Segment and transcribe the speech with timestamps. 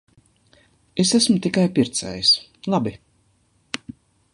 [1.03, 2.35] Es esmu tikai pircējs.
[2.77, 2.99] Labi.